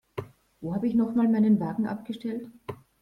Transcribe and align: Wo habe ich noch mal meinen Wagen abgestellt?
Wo 0.61 0.73
habe 0.73 0.87
ich 0.87 0.95
noch 0.95 1.13
mal 1.13 1.27
meinen 1.27 1.59
Wagen 1.59 1.85
abgestellt? 1.85 2.47